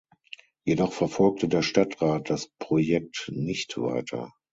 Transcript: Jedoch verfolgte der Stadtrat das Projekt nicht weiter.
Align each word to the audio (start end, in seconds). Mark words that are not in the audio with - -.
Jedoch 0.65 0.93
verfolgte 0.93 1.47
der 1.47 1.61
Stadtrat 1.61 2.31
das 2.31 2.49
Projekt 2.57 3.29
nicht 3.31 3.77
weiter. 3.79 4.33